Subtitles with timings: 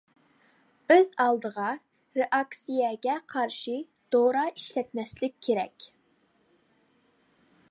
[0.93, 1.67] ئۆز ئالدىغا
[2.21, 3.77] رېئاكسىيەگە قارشى
[4.17, 5.91] دورا ئىشلەتمەسلىك كېرەك.